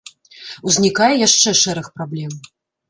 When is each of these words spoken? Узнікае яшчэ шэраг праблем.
Узнікае 0.71 1.11
яшчэ 1.27 1.57
шэраг 1.63 1.95
праблем. 2.01 2.31